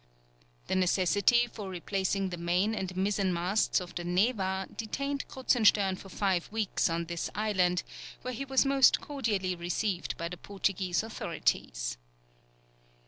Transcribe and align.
The 0.65 0.75
necessity 0.75 1.45
for 1.45 1.69
replacing 1.69 2.29
the 2.29 2.37
main 2.37 2.73
and 2.73 2.97
mizzen 2.97 3.31
masts 3.31 3.79
of 3.79 3.93
the 3.93 4.03
Neva 4.03 4.67
detained 4.75 5.27
Kruzenstern 5.27 5.95
for 5.95 6.09
five 6.09 6.51
weeks 6.51 6.89
on 6.89 7.05
this 7.05 7.29
island, 7.35 7.83
where 8.23 8.33
he 8.33 8.43
was 8.43 8.65
most 8.65 8.99
cordially 8.99 9.55
received 9.55 10.17
by 10.17 10.27
the 10.27 10.37
Portuguese 10.37 11.03
authorities. 11.03 11.99